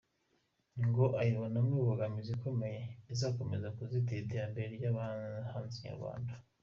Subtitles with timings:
[0.87, 2.81] Ngo abibonamo imbogamizi ikomeye
[3.13, 6.33] izakomeza kuzitira iterambere ry’abahanzi nyarwanda.